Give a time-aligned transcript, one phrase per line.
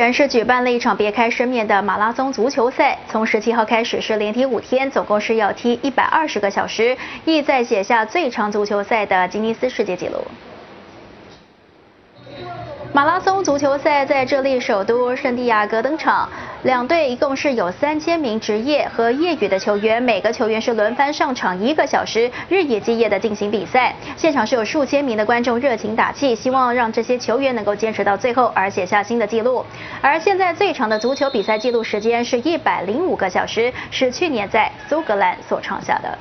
[0.00, 10.18] 人是举办了一场别开生面的马拉松足球赛，从十七号开始是连踢五天，总共是要踢一百二十个小时，意在写下最长足球赛的吉尼斯世界纪录。
[12.92, 16.28] 马拉松足球赛在这里首都圣地亚哥登场，
[16.64, 23.94] 两队一共是有三千名职业和业余的球员，每个球员是轮番上场一个小时，日以继夜的进行比赛。
[24.16, 29.62] 现场是有数千名的观众热情打气，希望让这些球员能够坚持到最后，而写下新的纪录。
[30.00, 36.18] 而现在最长的足球比赛记录时间是一百零五个小时，是去年在苏格兰所创下的。